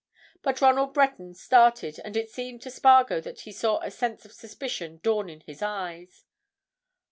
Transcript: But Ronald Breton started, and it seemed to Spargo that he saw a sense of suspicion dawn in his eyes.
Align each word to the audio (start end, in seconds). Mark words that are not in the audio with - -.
But 0.41 0.61
Ronald 0.61 0.95
Breton 0.95 1.35
started, 1.35 1.99
and 2.03 2.17
it 2.17 2.31
seemed 2.31 2.63
to 2.63 2.71
Spargo 2.71 3.21
that 3.21 3.41
he 3.41 3.51
saw 3.51 3.77
a 3.81 3.91
sense 3.91 4.25
of 4.25 4.33
suspicion 4.33 4.99
dawn 5.03 5.29
in 5.29 5.41
his 5.41 5.61
eyes. 5.61 6.25